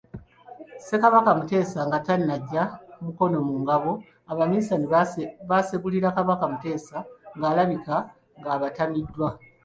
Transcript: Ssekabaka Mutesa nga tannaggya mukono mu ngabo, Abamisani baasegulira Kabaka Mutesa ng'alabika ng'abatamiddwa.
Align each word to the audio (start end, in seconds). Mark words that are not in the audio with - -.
Ssekabaka 0.79 1.31
Mutesa 1.37 1.79
nga 1.87 1.99
tannaggya 2.05 2.63
mukono 3.03 3.37
mu 3.47 3.55
ngabo, 3.61 3.91
Abamisani 4.31 4.85
baasegulira 5.49 6.15
Kabaka 6.17 6.45
Mutesa 6.51 6.97
ng'alabika 7.37 7.95
ng'abatamiddwa. 8.39 9.29